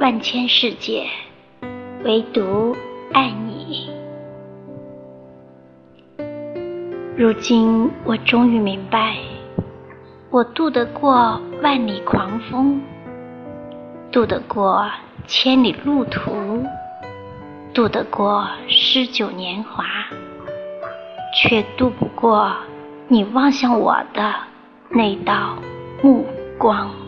[0.00, 1.06] 万千世界，
[2.02, 2.76] 唯独
[3.12, 3.90] 爱你。
[7.16, 9.16] 如今我终于明白，
[10.30, 12.82] 我渡得过万里狂风，
[14.10, 14.90] 渡得过
[15.26, 16.64] 千里路途，
[17.72, 19.84] 渡得过诗酒年华，
[21.34, 22.52] 却渡不过
[23.06, 24.34] 你望向我的
[24.90, 25.56] 那道
[26.64, 27.03] 光。